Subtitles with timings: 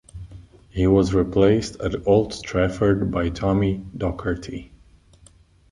[0.71, 4.71] He was replaced at Old Trafford by Tommy Docherty.